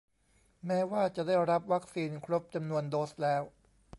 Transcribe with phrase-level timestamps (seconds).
[0.65, 3.43] แม้ว่าจะได้รับวัคซีนครบจำนวนโดสแล้ว